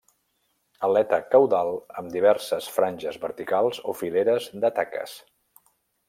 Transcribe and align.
Aleta 0.87 1.17
caudal 1.33 1.67
amb 2.01 2.09
diverses 2.15 2.69
franges 2.77 3.19
verticals 3.29 3.81
o 3.93 3.95
fileres 4.03 4.49
de 4.65 4.73
taques. 4.79 5.13